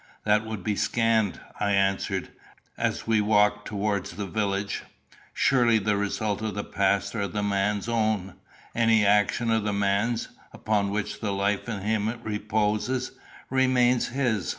[0.23, 2.29] "That would be scanned," I answered,
[2.75, 4.81] as we walked towards the village.
[5.31, 8.33] "Surely the results of the past are the man's own.
[8.73, 13.11] Any action of the man's, upon which the life in him reposes,
[13.51, 14.49] remains his.